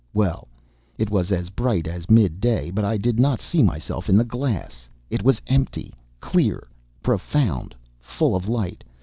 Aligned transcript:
well?... 0.15 0.47
It 0.97 1.11
was 1.11 1.31
as 1.31 1.51
bright 1.51 1.85
as 1.87 2.05
at 2.05 2.09
midday, 2.09 2.71
but 2.71 2.83
I 2.83 2.97
did 2.97 3.19
not 3.19 3.39
see 3.39 3.61
myself 3.61 4.09
in 4.09 4.17
the 4.17 4.23
glass!... 4.23 4.89
It 5.11 5.21
was 5.21 5.39
empty, 5.45 5.93
clear, 6.19 6.67
profound, 7.03 7.75
full 7.99 8.35
of 8.35 8.49
light! 8.49 8.83